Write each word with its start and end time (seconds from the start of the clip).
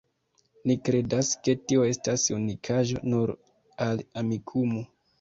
Ni 0.71 0.77
kredas, 0.89 1.29
ke 1.43 1.55
tio 1.73 1.85
estas 1.91 2.25
unikaĵo 2.39 3.05
nur 3.15 3.37
al 3.91 4.07
Amikumu. 4.25 4.89